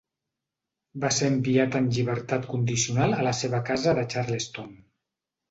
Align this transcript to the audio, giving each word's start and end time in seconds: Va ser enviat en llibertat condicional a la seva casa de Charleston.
Va 1.03 1.11
ser 1.17 1.29
enviat 1.33 1.77
en 1.81 1.89
llibertat 1.97 2.47
condicional 2.55 3.15
a 3.19 3.21
la 3.29 3.35
seva 3.43 3.61
casa 3.69 3.95
de 4.01 4.09
Charleston. 4.17 4.75